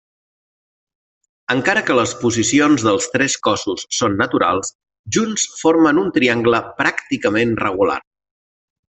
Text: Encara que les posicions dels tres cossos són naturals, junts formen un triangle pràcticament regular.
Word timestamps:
Encara 1.55 1.83
que 1.89 1.97
les 1.99 2.13
posicions 2.21 2.85
dels 2.87 3.09
tres 3.17 3.35
cossos 3.49 3.83
són 3.99 4.17
naturals, 4.23 4.73
junts 5.19 5.45
formen 5.61 6.01
un 6.05 6.11
triangle 6.17 6.63
pràcticament 6.81 7.55
regular. 7.65 7.99